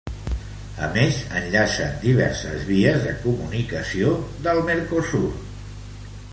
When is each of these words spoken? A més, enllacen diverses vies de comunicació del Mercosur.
A 0.85 0.87
més, 0.95 1.19
enllacen 1.41 1.91
diverses 2.07 2.65
vies 2.71 3.05
de 3.05 3.13
comunicació 3.27 4.17
del 4.49 4.67
Mercosur. 4.73 5.25